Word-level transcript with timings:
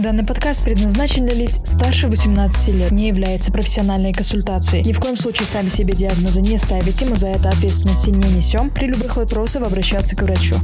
Данный 0.00 0.24
подкаст 0.24 0.64
предназначен 0.64 1.26
для 1.26 1.34
лиц 1.34 1.60
старше 1.62 2.06
18 2.06 2.74
лет, 2.74 2.90
не 2.90 3.08
является 3.08 3.52
профессиональной 3.52 4.14
консультацией. 4.14 4.82
Ни 4.82 4.94
в 4.94 4.98
коем 4.98 5.14
случае 5.14 5.46
сами 5.46 5.68
себе 5.68 5.92
диагнозы 5.92 6.40
не 6.40 6.56
ставите, 6.56 7.04
мы 7.04 7.18
за 7.18 7.26
это 7.26 7.50
ответственности 7.50 8.08
не 8.08 8.32
несем. 8.32 8.70
При 8.70 8.86
любых 8.86 9.18
вопросах 9.18 9.62
обращаться 9.62 10.16
к 10.16 10.22
врачу. 10.22 10.56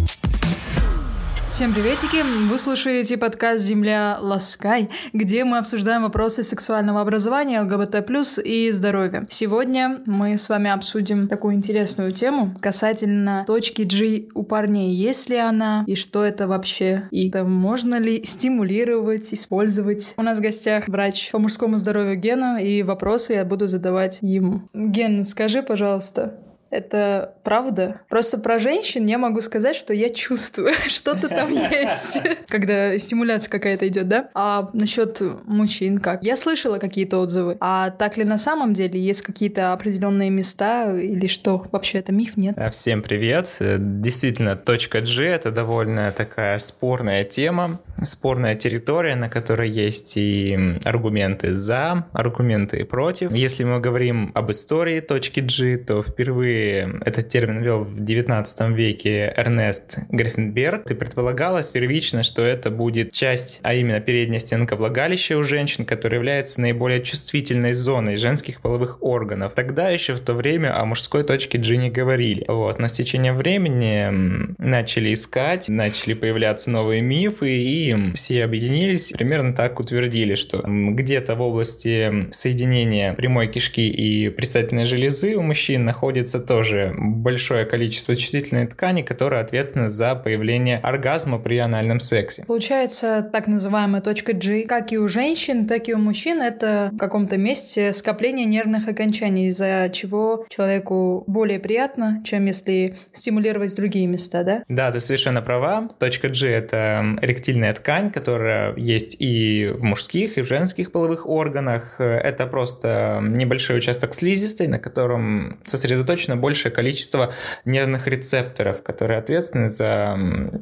Всем 1.57 1.73
приветики! 1.73 2.19
Вы 2.51 2.59
слушаете 2.59 3.17
подкаст 3.17 3.65
«Земля 3.65 4.19
Ласкай», 4.21 4.91
где 5.15 5.43
мы 5.43 5.57
обсуждаем 5.57 6.03
вопросы 6.03 6.43
сексуального 6.43 7.01
образования, 7.01 7.63
ЛГБТ+, 7.63 8.11
и 8.45 8.71
здоровья. 8.71 9.27
Сегодня 9.31 10.03
мы 10.04 10.37
с 10.37 10.51
вами 10.51 10.71
обсудим 10.71 11.29
такую 11.29 11.54
интересную 11.54 12.13
тему 12.13 12.54
касательно 12.61 13.45
точки 13.47 13.85
G 13.85 14.29
у 14.35 14.43
парней. 14.43 14.95
Есть 14.95 15.31
ли 15.31 15.39
она, 15.39 15.83
и 15.87 15.95
что 15.95 16.27
это 16.27 16.47
вообще, 16.47 17.09
и 17.11 17.30
это 17.30 17.43
можно 17.45 17.98
ли 17.98 18.23
стимулировать, 18.23 19.33
использовать. 19.33 20.12
У 20.19 20.23
нас 20.23 20.37
в 20.37 20.43
гостях 20.43 20.87
врач 20.88 21.30
по 21.30 21.38
мужскому 21.38 21.79
здоровью 21.79 22.21
Гена, 22.21 22.59
и 22.63 22.83
вопросы 22.83 23.33
я 23.33 23.47
буду 23.47 23.66
задавать 23.66 24.19
ему. 24.21 24.69
Ген, 24.75 25.25
скажи, 25.25 25.63
пожалуйста, 25.63 26.38
это 26.70 27.34
правда. 27.43 28.01
Просто 28.09 28.38
про 28.38 28.59
женщин 28.59 29.07
я 29.07 29.19
могу 29.19 29.41
сказать, 29.41 29.77
что 29.77 29.95
я 29.95 30.09
чувствую, 30.09 30.73
что-то 30.88 31.29
там 31.29 31.51
есть, 31.51 32.23
когда 32.48 32.98
стимуляция 32.98 33.51
какая-то 33.51 33.87
идет, 33.88 34.09
да? 34.09 34.29
А 34.34 34.71
насчет 34.73 35.21
мужчин 35.47 35.98
как? 35.98 36.23
Я 36.23 36.37
слышала 36.37 36.79
какие-то 36.79 37.19
отзывы. 37.19 37.57
А 37.60 37.91
так 37.91 38.16
ли 38.16 38.24
на 38.24 38.38
самом 38.38 38.73
деле? 38.73 39.01
Есть 39.01 39.23
какие-то 39.23 39.73
определенные 39.73 40.30
места 40.30 40.93
или 40.97 41.27
что? 41.27 41.65
Вообще 41.73 41.98
это 41.98 42.12
миф, 42.12 42.37
нет? 42.37 42.57
Всем 42.73 43.02
привет. 43.02 43.57
Действительно, 43.60 44.57
точка 44.57 45.01
G— 45.01 45.24
это 45.24 45.51
довольно 45.51 46.12
такая 46.12 46.59
спорная 46.59 47.24
тема, 47.24 47.80
спорная 48.03 48.55
территория, 48.55 49.17
на 49.17 49.29
которой 49.29 49.69
есть 49.69 50.17
и 50.17 50.79
аргументы 50.85 51.55
за, 51.55 52.07
аргументы 52.13 52.85
против. 52.85 53.33
Если 53.33 53.65
мы 53.65 53.80
говорим 53.80 54.33
об 54.35 54.51
истории 54.51 55.01
точки 55.01 55.41
G, 55.41 55.77
то 55.79 56.03
впервые 56.03 57.01
этот 57.05 57.29
термин 57.29 57.63
ввел 57.63 57.85
в 57.85 58.05
19 58.05 58.71
веке 58.77 59.33
Эрнест 59.37 59.99
Гриффенберг, 60.11 60.91
и 60.91 60.95
предполагалось 60.95 61.71
первично, 61.71 62.23
что 62.23 62.43
это 62.43 62.71
будет 62.71 63.13
часть, 63.13 63.61
а 63.63 63.75
именно 63.75 64.00
передняя 64.00 64.41
стенка 64.41 64.77
влагалища 64.77 65.36
у 65.36 65.42
женщин, 65.42 65.84
которая 65.84 66.19
является 66.20 66.60
наиболее 66.60 67.03
чувствительной 67.03 67.72
зоной 67.72 68.16
женских 68.16 68.60
половых 68.60 69.03
органов. 69.03 69.55
Тогда 69.55 69.88
еще 69.88 70.14
в 70.14 70.20
то 70.20 70.34
время 70.34 70.78
о 70.78 70.84
мужской 70.84 71.25
точке 71.25 71.58
G 71.58 71.77
не 71.77 71.91
говорили. 71.91 72.44
Вот. 72.48 72.78
Но 72.78 72.88
с 72.88 72.92
течением 72.92 73.34
времени 73.34 74.55
начали 74.58 75.14
искать, 75.14 75.69
начали 75.69 76.14
появляться 76.14 76.70
новые 76.70 77.03
мифы, 77.03 77.50
и 77.50 77.85
все 78.14 78.44
объединились, 78.44 79.12
примерно 79.12 79.54
так 79.54 79.78
утвердили, 79.80 80.34
что 80.34 80.62
где-то 80.66 81.34
в 81.34 81.42
области 81.42 82.26
соединения 82.30 83.14
прямой 83.14 83.48
кишки 83.48 83.88
и 83.88 84.28
предстательной 84.28 84.84
железы 84.84 85.36
у 85.36 85.42
мужчин 85.42 85.84
находится 85.84 86.40
тоже 86.40 86.94
большое 86.96 87.64
количество 87.64 88.16
чувствительной 88.16 88.66
ткани, 88.66 89.02
которая 89.02 89.42
ответственна 89.42 89.90
за 89.90 90.14
появление 90.14 90.78
оргазма 90.78 91.38
при 91.38 91.58
анальном 91.58 92.00
сексе. 92.00 92.44
Получается, 92.46 93.28
так 93.32 93.46
называемая 93.46 94.00
точка 94.00 94.32
G, 94.32 94.64
как 94.64 94.92
и 94.92 94.98
у 94.98 95.08
женщин, 95.08 95.66
так 95.66 95.88
и 95.88 95.94
у 95.94 95.98
мужчин, 95.98 96.40
это 96.40 96.90
в 96.92 96.98
каком-то 96.98 97.36
месте 97.36 97.92
скопление 97.92 98.46
нервных 98.46 98.88
окончаний, 98.88 99.48
из-за 99.48 99.90
чего 99.92 100.46
человеку 100.48 101.24
более 101.26 101.58
приятно, 101.58 102.22
чем 102.24 102.46
если 102.46 102.94
стимулировать 103.12 103.74
другие 103.76 104.06
места, 104.06 104.42
да? 104.42 104.62
Да, 104.68 104.90
ты 104.92 105.00
совершенно 105.00 105.42
права. 105.42 105.88
Точка 105.98 106.28
G— 106.28 106.46
это 106.48 107.16
эректильная 107.22 107.70
ткань, 107.77 108.10
которая 108.10 108.74
есть 108.77 109.16
и 109.19 109.70
в 109.74 109.82
мужских, 109.82 110.38
и 110.38 110.42
в 110.42 110.46
женских 110.46 110.92
половых 110.92 111.27
органах. 111.27 112.00
Это 112.00 112.46
просто 112.46 113.20
небольшой 113.22 113.78
участок 113.78 114.14
слизистой, 114.14 114.66
на 114.66 114.78
котором 114.78 115.58
сосредоточено 115.64 116.36
большее 116.36 116.72
количество 116.72 117.32
нервных 117.64 118.06
рецепторов, 118.06 118.82
которые 118.82 119.19
ответственны 119.19 119.69
за 119.69 120.19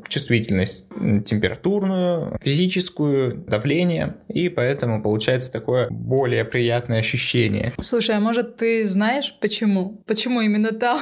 чувствительность 0.09 0.89
температурную, 1.25 2.39
физическую, 2.43 3.35
давление, 3.35 4.17
и 4.29 4.49
поэтому 4.49 5.03
получается 5.03 5.53
такое 5.53 5.89
более 5.91 6.45
приятное 6.45 6.99
ощущение. 6.99 7.73
Слушай, 7.81 8.17
а 8.17 8.21
может 8.21 8.57
ты 8.57 8.85
знаешь 8.85 9.35
почему? 9.41 10.03
Почему 10.07 10.41
именно 10.41 10.73
там? 10.73 11.01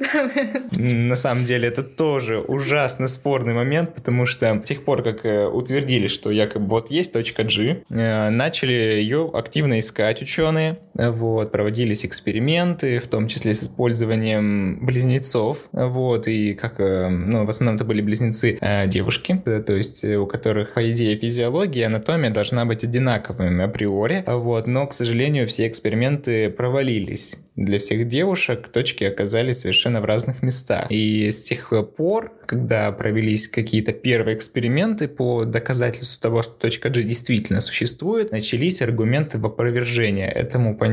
На 0.72 1.16
самом 1.16 1.44
деле 1.44 1.68
это 1.68 1.82
тоже 1.82 2.38
ужасно 2.38 3.08
спорный 3.08 3.54
момент, 3.54 3.94
потому 3.94 4.26
что 4.26 4.60
тех 4.70 4.84
пор, 4.84 5.02
как 5.02 5.26
э, 5.26 5.48
утвердили, 5.48 6.06
что 6.06 6.30
якобы 6.30 6.68
вот 6.68 6.92
есть 6.92 7.12
точка 7.12 7.42
G, 7.42 7.82
э, 7.90 8.30
начали 8.30 8.72
ее 8.72 9.28
активно 9.34 9.80
искать 9.80 10.22
ученые, 10.22 10.78
вот, 11.08 11.52
проводились 11.52 12.04
эксперименты, 12.04 12.98
в 12.98 13.08
том 13.08 13.28
числе 13.28 13.54
с 13.54 13.62
использованием 13.62 14.84
близнецов, 14.84 15.68
вот, 15.72 16.28
и 16.28 16.54
как, 16.54 16.74
э, 16.78 17.08
ну, 17.08 17.44
в 17.44 17.50
основном 17.50 17.76
это 17.76 17.84
были 17.84 18.02
близнецы 18.02 18.58
э, 18.60 18.86
девушки, 18.86 19.40
то 19.44 19.74
есть 19.74 20.04
у 20.04 20.26
которых, 20.26 20.74
по 20.74 20.90
идее, 20.90 21.16
физиология 21.16 21.86
анатомия 21.86 22.30
должна 22.30 22.64
быть 22.64 22.84
одинаковыми 22.84 23.64
априори, 23.64 24.24
вот, 24.26 24.66
но, 24.66 24.86
к 24.86 24.92
сожалению, 24.92 25.46
все 25.46 25.66
эксперименты 25.66 26.50
провалились. 26.50 27.38
Для 27.56 27.78
всех 27.78 28.08
девушек 28.08 28.68
точки 28.68 29.04
оказались 29.04 29.60
совершенно 29.60 30.00
в 30.00 30.06
разных 30.06 30.42
местах. 30.42 30.86
И 30.88 31.30
с 31.30 31.42
тех 31.42 31.72
пор, 31.96 32.32
когда 32.46 32.90
провелись 32.90 33.48
какие-то 33.48 33.92
первые 33.92 34.36
эксперименты 34.36 35.08
по 35.08 35.44
доказательству 35.44 36.20
того, 36.20 36.42
что 36.42 36.52
точка 36.52 36.88
G 36.88 37.02
действительно 37.02 37.60
существует, 37.60 38.32
начались 38.32 38.80
аргументы 38.80 39.38
в 39.38 39.44
опровержение 39.44 40.28
этому 40.28 40.74
понятию. 40.74 40.89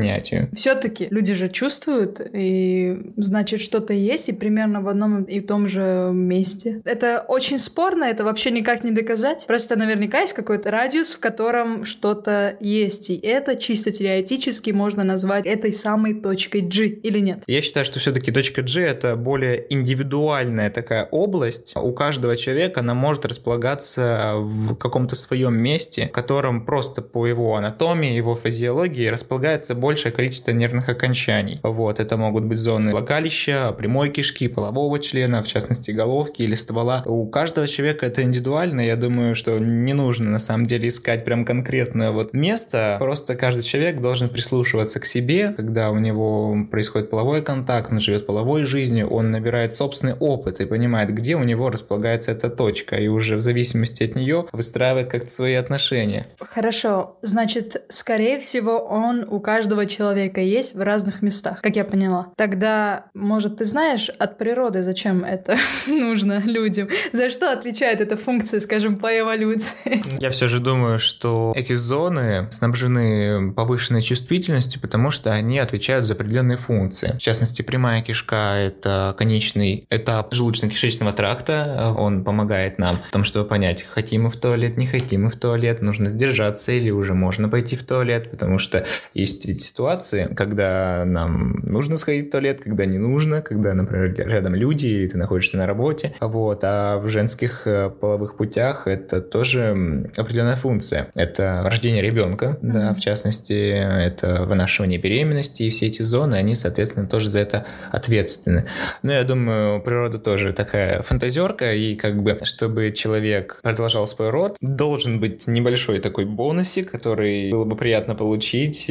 Все-таки 0.54 1.08
люди 1.10 1.34
же 1.34 1.48
чувствуют, 1.48 2.20
и 2.32 3.12
значит 3.16 3.60
что-то 3.60 3.94
есть, 3.94 4.28
и 4.28 4.32
примерно 4.32 4.80
в 4.80 4.88
одном 4.88 5.24
и 5.24 5.40
том 5.40 5.68
же 5.68 6.10
месте. 6.12 6.82
Это 6.84 7.24
очень 7.26 7.58
спорно, 7.58 8.04
это 8.04 8.24
вообще 8.24 8.50
никак 8.50 8.84
не 8.84 8.90
доказать. 8.90 9.44
Просто 9.46 9.76
наверняка 9.76 10.20
есть 10.20 10.32
какой-то 10.32 10.70
радиус, 10.70 11.12
в 11.14 11.18
котором 11.20 11.84
что-то 11.84 12.56
есть, 12.60 13.10
и 13.10 13.16
это 13.16 13.56
чисто 13.56 13.90
теоретически 13.90 14.70
можно 14.70 15.02
назвать 15.04 15.46
этой 15.46 15.72
самой 15.72 16.14
точкой 16.14 16.62
G, 16.62 16.86
или 16.86 17.18
нет? 17.18 17.42
Я 17.46 17.62
считаю, 17.62 17.86
что 17.86 17.98
все-таки 18.00 18.32
точка 18.32 18.62
G— 18.62 18.80
это 18.82 19.16
более 19.16 19.66
индивидуальная 19.72 20.70
такая 20.70 21.08
область. 21.10 21.74
У 21.76 21.92
каждого 21.92 22.36
человека 22.36 22.80
она 22.80 22.94
может 22.94 23.24
располагаться 23.26 24.34
в 24.36 24.74
каком-то 24.76 25.16
своем 25.16 25.56
месте, 25.56 26.08
в 26.08 26.12
котором 26.12 26.64
просто 26.64 27.02
по 27.02 27.26
его 27.26 27.56
анатомии, 27.56 28.16
его 28.16 28.34
физиологии 28.36 29.06
располагается 29.08 29.74
большее 29.78 30.12
количество 30.12 30.50
нервных 30.50 30.88
окончаний. 30.88 31.60
Вот, 31.62 32.00
это 32.00 32.16
могут 32.16 32.44
быть 32.44 32.58
зоны 32.58 32.92
влагалища, 32.92 33.72
прямой 33.72 34.10
кишки, 34.10 34.48
полового 34.48 34.98
члена, 34.98 35.42
в 35.42 35.46
частности 35.46 35.90
головки 35.90 36.42
или 36.42 36.54
ствола. 36.54 37.02
У 37.06 37.26
каждого 37.26 37.66
человека 37.66 38.06
это 38.06 38.22
индивидуально. 38.22 38.80
Я 38.80 38.96
думаю, 38.96 39.34
что 39.34 39.58
не 39.58 39.94
нужно 39.94 40.30
на 40.30 40.38
самом 40.38 40.66
деле 40.66 40.88
искать 40.88 41.24
прям 41.24 41.44
конкретное 41.44 42.10
вот 42.10 42.32
место. 42.32 42.96
Просто 42.98 43.34
каждый 43.34 43.62
человек 43.62 44.00
должен 44.00 44.28
прислушиваться 44.28 45.00
к 45.00 45.06
себе, 45.06 45.54
когда 45.56 45.90
у 45.90 45.98
него 45.98 46.56
происходит 46.70 47.10
половой 47.10 47.42
контакт, 47.42 47.92
он 47.92 47.98
живет 47.98 48.26
половой 48.26 48.64
жизнью, 48.64 49.08
он 49.08 49.30
набирает 49.30 49.74
собственный 49.74 50.14
опыт 50.14 50.60
и 50.60 50.66
понимает, 50.66 51.14
где 51.14 51.36
у 51.36 51.42
него 51.44 51.70
располагается 51.70 52.32
эта 52.32 52.48
точка, 52.50 52.96
и 52.96 53.08
уже 53.08 53.36
в 53.36 53.40
зависимости 53.40 54.02
от 54.02 54.14
нее 54.14 54.46
выстраивает 54.52 55.10
как-то 55.10 55.30
свои 55.30 55.54
отношения. 55.54 56.26
Хорошо, 56.38 57.16
значит, 57.22 57.82
скорее 57.88 58.38
всего, 58.38 58.78
он 58.78 59.24
у 59.28 59.40
каждого 59.40 59.67
человека 59.86 60.40
есть 60.40 60.74
в 60.74 60.80
разных 60.80 61.22
местах, 61.22 61.60
как 61.62 61.76
я 61.76 61.84
поняла. 61.84 62.32
Тогда, 62.36 63.06
может, 63.14 63.58
ты 63.58 63.64
знаешь 63.64 64.08
от 64.18 64.38
природы, 64.38 64.82
зачем 64.82 65.24
это 65.24 65.56
нужно 65.86 66.42
людям? 66.44 66.88
За 67.12 67.30
что 67.30 67.52
отвечает 67.52 68.00
эта 68.00 68.16
функция, 68.16 68.60
скажем, 68.60 68.96
по 68.96 69.06
эволюции? 69.06 70.02
Я 70.20 70.30
все 70.30 70.48
же 70.48 70.60
думаю, 70.60 70.98
что 70.98 71.52
эти 71.56 71.74
зоны 71.74 72.46
снабжены 72.50 73.52
повышенной 73.52 74.02
чувствительностью, 74.02 74.80
потому 74.80 75.10
что 75.10 75.32
они 75.32 75.58
отвечают 75.58 76.06
за 76.06 76.14
определенные 76.14 76.56
функции. 76.56 77.12
В 77.12 77.18
частности, 77.18 77.62
прямая 77.62 78.02
кишка— 78.02 78.56
это 78.58 79.14
конечный 79.16 79.86
этап 79.90 80.32
желудочно-кишечного 80.32 81.12
тракта. 81.12 81.94
Он 81.96 82.24
помогает 82.24 82.78
нам 82.78 82.94
в 82.94 83.10
том, 83.10 83.24
чтобы 83.24 83.48
понять, 83.48 83.86
хотим 83.88 84.24
мы 84.24 84.30
в 84.30 84.36
туалет, 84.36 84.76
не 84.76 84.86
хотим 84.86 85.24
мы 85.24 85.30
в 85.30 85.36
туалет, 85.36 85.82
нужно 85.82 86.10
сдержаться 86.10 86.72
или 86.72 86.90
уже 86.90 87.14
можно 87.14 87.48
пойти 87.48 87.76
в 87.76 87.84
туалет, 87.84 88.30
потому 88.30 88.58
что 88.58 88.84
есть 89.14 89.46
видеть 89.58 89.62
ситуации, 89.62 90.28
когда 90.34 91.04
нам 91.04 91.60
нужно 91.64 91.96
сходить 91.96 92.28
в 92.28 92.30
туалет, 92.30 92.60
когда 92.62 92.84
не 92.84 92.98
нужно, 92.98 93.42
когда, 93.42 93.74
например, 93.74 94.14
рядом 94.28 94.54
люди, 94.54 94.86
или 94.86 95.08
ты 95.08 95.18
находишься 95.18 95.56
на 95.56 95.66
работе. 95.66 96.12
Вот. 96.20 96.60
А 96.62 96.98
в 96.98 97.08
женских 97.08 97.62
э, 97.66 97.90
половых 97.90 98.36
путях 98.36 98.86
это 98.86 99.20
тоже 99.20 100.08
определенная 100.16 100.56
функция. 100.56 101.08
Это 101.14 101.62
рождение 101.64 102.02
ребенка, 102.02 102.58
mm-hmm. 102.60 102.72
да, 102.72 102.94
в 102.94 103.00
частности, 103.00 103.54
это 103.54 104.44
вынашивание 104.44 104.98
беременности, 104.98 105.64
и 105.64 105.70
все 105.70 105.86
эти 105.86 106.02
зоны, 106.02 106.36
они, 106.36 106.54
соответственно, 106.54 107.06
тоже 107.06 107.30
за 107.30 107.40
это 107.40 107.66
ответственны. 107.90 108.64
Но 109.02 109.12
я 109.12 109.24
думаю, 109.24 109.80
природа 109.80 110.18
тоже 110.18 110.52
такая 110.52 111.02
фантазерка, 111.02 111.74
и 111.74 111.96
как 111.96 112.22
бы, 112.22 112.38
чтобы 112.44 112.92
человек 112.92 113.60
продолжал 113.62 114.06
свой 114.06 114.30
род, 114.30 114.56
должен 114.60 115.20
быть 115.20 115.46
небольшой 115.46 115.98
такой 115.98 116.24
бонусик, 116.24 116.90
который 116.90 117.50
было 117.50 117.64
бы 117.64 117.76
приятно 117.76 118.14
получить, 118.14 118.88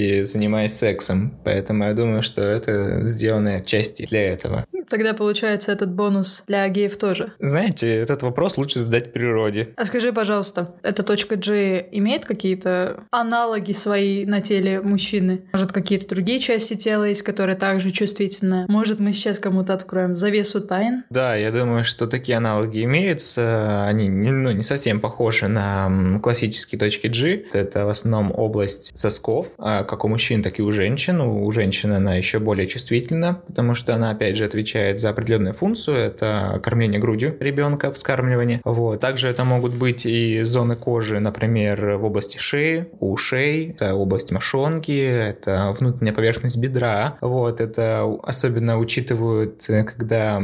занимаясь 0.57 0.73
сексом. 0.73 1.39
Поэтому 1.43 1.83
я 1.83 1.93
думаю, 1.93 2.21
что 2.21 2.41
это 2.41 3.03
сделано 3.05 3.55
отчасти 3.55 4.05
для 4.05 4.33
этого. 4.33 4.65
Тогда 4.89 5.13
получается 5.13 5.71
этот 5.71 5.91
бонус 5.91 6.43
для 6.47 6.67
геев 6.69 6.97
тоже. 6.97 7.33
Знаете, 7.39 7.93
этот 7.93 8.23
вопрос 8.23 8.57
лучше 8.57 8.79
задать 8.79 9.11
природе. 9.11 9.69
А 9.75 9.85
скажи, 9.85 10.13
пожалуйста, 10.13 10.75
эта 10.81 11.03
точка 11.03 11.35
G 11.35 11.87
имеет 11.91 12.25
какие-то 12.25 13.03
аналоги 13.11 13.73
свои 13.73 14.25
на 14.25 14.41
теле 14.41 14.81
мужчины? 14.81 15.41
Может, 15.51 15.71
какие-то 15.71 16.07
другие 16.07 16.39
части 16.39 16.75
тела 16.75 17.03
есть, 17.03 17.21
которые 17.21 17.55
также 17.55 17.91
чувствительны? 17.91 18.65
Может, 18.69 18.99
мы 18.99 19.11
сейчас 19.11 19.39
кому-то 19.39 19.73
откроем 19.73 20.15
завесу 20.15 20.61
тайн? 20.61 21.03
Да, 21.09 21.35
я 21.35 21.51
думаю, 21.51 21.83
что 21.83 22.07
такие 22.07 22.37
аналоги 22.37 22.83
имеются. 22.83 23.85
Они 23.85 24.09
ну, 24.09 24.51
не 24.51 24.63
совсем 24.63 24.99
похожи 24.99 25.47
на 25.47 26.19
классические 26.21 26.79
точки 26.79 27.07
G. 27.07 27.43
Это 27.53 27.85
в 27.85 27.89
основном 27.89 28.31
область 28.33 28.97
сосков, 28.97 29.47
а 29.57 29.83
как 29.83 30.05
у 30.05 30.07
мужчин, 30.07 30.41
так 30.43 30.59
и 30.59 30.61
у 30.61 30.71
женщин. 30.71 31.19
У 31.21 31.51
женщины 31.51 31.95
она 31.95 32.15
еще 32.15 32.39
более 32.39 32.67
чувствительна, 32.67 33.41
потому 33.47 33.75
что 33.75 33.93
она, 33.93 34.11
опять 34.11 34.37
же, 34.37 34.45
отвечает 34.45 34.76
за 34.97 35.09
определенную 35.09 35.53
функцию. 35.53 35.97
Это 35.97 36.59
кормление 36.63 36.99
грудью 36.99 37.35
ребенка, 37.39 37.91
вскармливание. 37.91 38.61
Вот. 38.63 38.99
Также 38.99 39.27
это 39.27 39.43
могут 39.43 39.73
быть 39.73 40.05
и 40.05 40.43
зоны 40.43 40.75
кожи, 40.75 41.19
например, 41.19 41.97
в 41.97 42.05
области 42.05 42.37
шеи, 42.37 42.87
ушей, 42.99 43.71
это 43.71 43.95
область 43.95 44.31
мошонки, 44.31 44.91
это 44.91 45.75
внутренняя 45.79 46.13
поверхность 46.13 46.57
бедра. 46.57 47.17
Вот. 47.21 47.61
Это 47.61 48.03
особенно 48.23 48.77
учитывают, 48.77 49.65
когда 49.67 50.41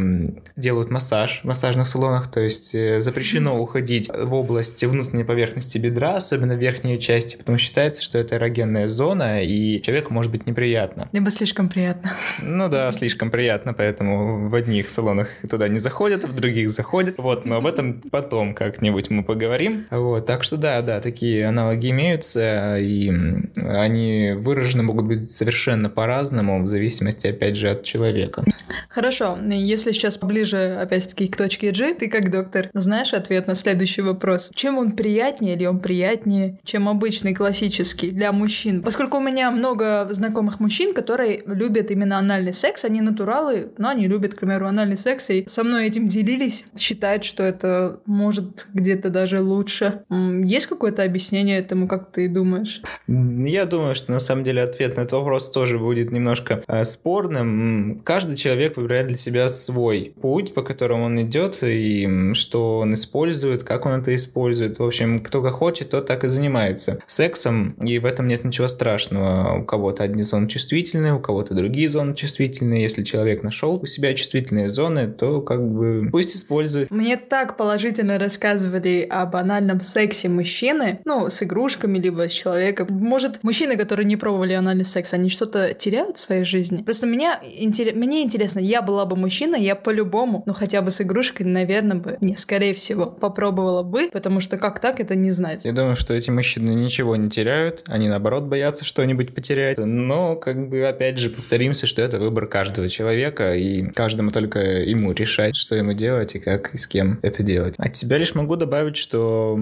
делают 0.56 0.90
массаж 0.90 1.42
в 1.42 1.46
массажных 1.46 1.88
салонах, 1.88 2.32
то 2.32 2.40
есть 2.40 2.76
э, 2.76 3.00
запрещено 3.00 3.60
уходить 3.60 4.10
в 4.14 4.34
область 4.34 4.84
внутренней 4.84 5.24
поверхности 5.24 5.78
бедра, 5.78 6.16
особенно 6.16 6.56
в 6.56 6.60
верхней 6.60 7.00
части, 7.00 7.36
потому 7.36 7.58
что 7.58 7.68
считается, 7.68 8.02
что 8.02 8.18
это 8.18 8.36
эрогенная 8.36 8.88
зона, 8.88 9.44
и 9.44 9.82
человеку 9.82 10.14
может 10.14 10.32
быть 10.32 10.46
неприятно. 10.46 11.10
Либо 11.12 11.30
слишком 11.30 11.70
приятно. 11.70 12.14
Ну 12.42 12.70
да, 12.70 12.92
слишком 12.92 13.32
приятно, 13.32 13.74
поэтому 13.74 14.23
в 14.24 14.56
одних 14.56 14.90
салонах 14.90 15.30
туда 15.50 15.68
не 15.68 15.80
заходят, 15.80 16.24
в 16.24 16.34
других 16.36 16.70
заходят. 16.70 17.16
Вот, 17.18 17.46
но 17.46 17.58
об 17.58 17.66
этом 17.66 18.02
потом 18.12 18.54
как-нибудь 18.54 19.10
мы 19.10 19.24
поговорим. 19.24 19.86
Вот, 19.92 20.26
так 20.26 20.44
что 20.44 20.58
да, 20.58 20.82
да, 20.82 21.00
такие 21.00 21.46
аналоги 21.48 21.90
имеются, 21.92 22.78
и 22.80 23.12
они 23.56 24.34
выражены 24.36 24.84
могут 24.84 25.06
быть 25.06 25.32
совершенно 25.32 25.90
по-разному, 25.90 26.62
в 26.64 26.68
зависимости, 26.68 27.28
опять 27.28 27.56
же, 27.56 27.70
от 27.70 27.84
человека. 27.84 28.44
Хорошо, 28.90 29.38
если 29.48 29.92
сейчас 29.92 30.18
поближе, 30.18 30.78
опять-таки, 30.80 31.28
к 31.28 31.36
точке 31.36 31.72
G, 31.72 31.94
ты 31.94 32.08
как 32.10 32.32
доктор 32.32 32.70
знаешь 32.74 33.14
ответ 33.14 33.48
на 33.48 33.56
следующий 33.56 34.02
вопрос. 34.02 34.52
Чем 34.56 34.78
он 34.78 34.92
приятнее 34.92 35.56
или 35.56 35.66
он 35.66 35.80
приятнее, 35.80 36.60
чем 36.64 36.88
обычный 36.88 37.34
классический 37.34 38.12
для 38.12 38.32
мужчин? 38.32 38.82
Поскольку 38.84 39.18
у 39.18 39.22
меня 39.22 39.52
много 39.52 40.08
знакомых 40.12 40.60
мужчин, 40.60 40.94
которые 40.94 41.42
любят 41.46 41.92
именно 41.92 42.18
анальный 42.18 42.54
секс, 42.54 42.86
они 42.86 43.02
натуралы, 43.02 43.72
но 43.78 43.90
они 43.90 44.08
любят, 44.08 44.13
к 44.20 44.40
примеру, 44.40 44.68
анальный 44.68 44.98
секс, 44.98 45.30
и 45.30 45.46
со 45.48 45.64
мной 45.64 45.88
этим 45.88 46.08
делились, 46.08 46.66
считают, 46.78 47.24
что 47.24 47.44
это 47.44 48.00
может 48.06 48.68
где-то 48.74 49.10
даже 49.10 49.42
лучше. 49.42 50.04
Есть 50.10 50.68
какое-то 50.68 51.04
объяснение 51.04 51.60
этому, 51.60 51.88
как 51.88 52.12
ты 52.12 52.28
думаешь? 52.28 52.82
Я 53.08 53.66
думаю, 53.66 53.96
что 53.96 54.12
на 54.12 54.20
самом 54.20 54.44
деле 54.44 54.62
ответ 54.62 54.96
на 54.98 55.02
этот 55.02 55.14
вопрос 55.14 55.52
тоже 55.52 55.80
будет 55.80 56.12
немножко 56.12 56.64
э, 56.68 56.84
спорным. 56.84 58.02
Каждый 58.04 58.36
человек 58.36 58.78
выбирает 58.78 59.08
для 59.08 59.18
себя 59.18 59.50
свой 59.50 60.14
путь, 60.22 60.54
по 60.54 60.62
которому 60.62 61.06
он 61.06 61.22
идет, 61.22 61.60
и 61.62 62.34
что 62.34 62.80
он 62.80 62.94
использует, 62.94 63.64
как 63.64 63.86
он 63.86 64.02
это 64.02 64.16
использует. 64.16 64.80
В 64.80 64.84
общем, 64.84 65.20
кто 65.20 65.42
как 65.42 65.54
хочет, 65.54 65.90
тот 65.90 66.06
так 66.06 66.24
и 66.24 66.28
занимается 66.28 67.00
сексом, 67.08 67.72
и 67.82 68.00
в 68.00 68.06
этом 68.06 68.28
нет 68.28 68.44
ничего 68.44 68.68
страшного. 68.68 69.60
У 69.60 69.64
кого-то 69.64 70.04
одни 70.04 70.24
зоны 70.24 70.48
чувствительные, 70.48 71.14
у 71.14 71.20
кого-то 71.20 71.54
другие 71.54 71.90
зоны 71.90 72.16
чувствительные. 72.16 72.82
Если 72.82 73.04
человек 73.04 73.44
нашел 73.44 73.76
у 73.76 73.86
себя 73.86 74.03
чувствительные 74.14 74.70
зоны, 74.70 75.08
то 75.08 75.42
как 75.42 75.66
бы 75.66 76.10
пусть 76.12 76.36
использует. 76.36 76.92
Мне 76.92 77.18
так 77.18 77.58
положительно 77.58 78.20
рассказывали 78.20 79.08
о 79.10 79.26
банальном 79.26 79.82
сексе 79.82 80.30
мужчины, 80.30 81.00
ну, 81.06 81.30
с 81.30 81.42
игрушками, 81.44 81.98
либо 82.00 82.28
с 82.28 82.32
человеком. 82.32 82.88
Может, 82.90 83.44
мужчины, 83.44 83.78
которые 83.78 84.06
не 84.06 84.18
пробовали 84.18 84.54
анальный 84.54 84.86
секс, 84.86 85.14
они 85.14 85.30
что-то 85.30 85.74
теряют 85.74 86.18
в 86.18 86.20
своей 86.20 86.44
жизни? 86.44 86.84
Просто 86.84 87.08
меня, 87.08 87.40
интерес... 87.44 87.96
мне 87.96 88.24
интересно, 88.24 88.60
я 88.60 88.82
была 88.82 89.06
бы 89.06 89.16
мужчина, 89.16 89.56
я 89.56 89.76
по-любому, 89.76 90.44
ну, 90.46 90.54
хотя 90.54 90.82
бы 90.82 90.92
с 90.92 91.02
игрушкой, 91.02 91.46
наверное, 91.46 91.98
бы, 91.98 92.18
не, 92.22 92.36
скорее 92.36 92.74
всего, 92.74 93.06
попробовала 93.06 93.84
бы, 93.84 94.10
потому 94.12 94.40
что 94.40 94.58
как 94.58 94.80
так, 94.80 95.00
это 95.00 95.16
не 95.16 95.30
знать. 95.30 95.66
Я 95.66 95.72
думаю, 95.72 95.96
что 95.96 96.14
эти 96.14 96.30
мужчины 96.30 96.72
ничего 96.72 97.16
не 97.16 97.30
теряют, 97.30 97.84
они, 97.88 98.10
наоборот, 98.10 98.44
боятся 98.44 98.86
что-нибудь 98.86 99.34
потерять. 99.34 99.78
Но, 99.78 100.36
как 100.36 100.70
бы, 100.70 100.86
опять 100.86 101.18
же, 101.18 101.30
повторимся, 101.30 101.88
что 101.88 102.02
это 102.02 102.20
выбор 102.20 102.48
каждого 102.48 102.90
человека, 102.90 103.56
и 103.56 103.83
каждому 103.90 104.32
только 104.32 104.60
ему 104.60 105.12
решать, 105.12 105.56
что 105.56 105.76
ему 105.76 105.94
делать 105.94 106.36
и 106.36 106.40
как 106.40 106.74
и 106.74 106.78
с 106.78 106.88
кем 106.88 107.20
это 107.22 107.44
делать. 107.44 107.76
От 107.78 107.96
себя 107.96 108.18
лишь 108.18 108.36
могу 108.36 108.56
добавить, 108.56 108.98
что 108.98 109.60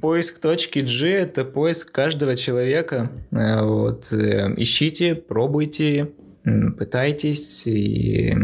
поиск 0.00 0.38
точки 0.38 0.80
G— 0.80 1.08
это 1.10 1.44
поиск 1.44 1.92
каждого 1.92 2.36
человека. 2.36 3.10
Э, 3.32 3.62
вот. 3.64 4.12
Э, 4.12 4.52
ищите, 4.56 5.14
пробуйте, 5.14 6.08
пытайтесь 6.76 7.66
и 7.66 8.34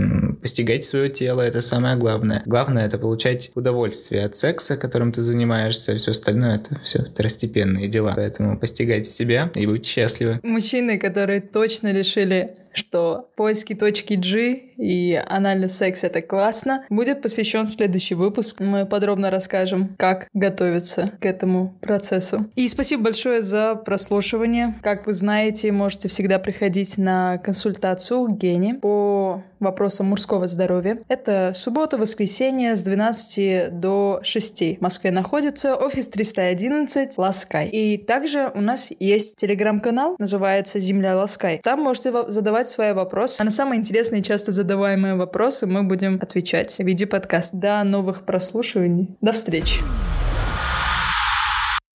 постигайте 0.42 0.86
свое 0.86 1.08
тело, 1.08 1.42
это 1.42 1.62
самое 1.62 1.96
главное. 1.96 2.42
Главное 2.46 2.86
это 2.86 2.98
получать 2.98 3.50
удовольствие 3.54 4.24
от 4.24 4.36
секса, 4.36 4.76
которым 4.76 5.12
ты 5.12 5.22
занимаешься, 5.22 5.92
а 5.92 5.96
все 5.96 6.10
остальное 6.10 6.56
это 6.56 6.78
все 6.82 7.02
второстепенные 7.04 7.88
дела. 7.88 8.12
Поэтому 8.14 8.58
постигайте 8.58 9.10
себя 9.10 9.50
и 9.54 9.66
будьте 9.66 9.88
счастливы. 9.88 10.40
Мужчины, 10.42 10.98
которые 10.98 11.40
точно 11.40 11.92
решили 11.92 12.56
что 12.76 13.28
поиски 13.36 13.74
точки 13.74 14.14
G 14.14 14.74
и 14.76 15.22
анальный 15.28 15.68
секс— 15.68 16.04
это 16.04 16.22
классно. 16.22 16.84
Будет 16.90 17.22
посвящен 17.22 17.66
следующий 17.66 18.14
выпуск. 18.14 18.60
Мы 18.60 18.86
подробно 18.86 19.30
расскажем, 19.30 19.94
как 19.98 20.28
готовиться 20.34 21.10
к 21.20 21.26
этому 21.26 21.74
процессу. 21.80 22.46
И 22.56 22.68
спасибо 22.68 23.04
большое 23.04 23.42
за 23.42 23.74
прослушивание. 23.74 24.74
Как 24.82 25.06
вы 25.06 25.12
знаете, 25.12 25.72
можете 25.72 26.08
всегда 26.08 26.38
приходить 26.38 26.98
на 26.98 27.38
консультацию 27.38 28.26
к 28.26 28.32
Гене 28.32 28.74
по 28.74 29.42
вопросам 29.60 30.06
мужского 30.06 30.46
здоровья. 30.46 30.98
Это 31.08 31.52
суббота, 31.54 31.96
воскресенье 31.96 32.76
с 32.76 32.84
12 32.84 33.80
до 33.80 34.20
6. 34.22 34.78
В 34.78 34.80
Москве 34.82 35.10
находится 35.10 35.74
офис 35.76 36.08
311 36.08 37.16
Ласкай. 37.18 37.68
И 37.68 37.98
также 37.98 38.50
у 38.54 38.60
нас 38.60 38.92
есть 39.00 39.36
телеграм-канал, 39.36 40.16
называется 40.18 40.78
«Земля 40.80 41.16
Ласкай». 41.16 41.60
Там 41.62 41.80
можете 41.80 42.12
задавать 42.28 42.63
свои 42.68 42.92
вопросы. 42.92 43.40
А 43.40 43.44
на 43.44 43.50
самые 43.50 43.80
интересные 43.80 44.22
часто 44.22 44.52
задаваемые 44.52 45.14
вопросы 45.14 45.66
мы 45.66 45.82
будем 45.82 46.18
отвечать 46.20 46.76
в 46.76 46.82
виде 46.82 47.06
подкаста. 47.06 47.56
До 47.56 47.84
новых 47.84 48.24
прослушиваний. 48.24 49.16
До 49.20 49.32
встречи. 49.32 49.80